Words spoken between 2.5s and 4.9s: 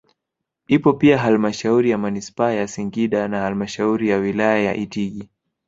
ya Singida na halmashauri ya wilaya ya